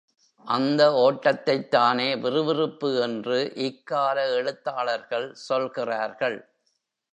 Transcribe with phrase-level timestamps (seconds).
[0.45, 6.39] அந்த ஓட்டத்தைத்தானே விறுவிறுப்பு என்று இக்கால எழுத்தாளர்கள் சொல்கிறார்கள்?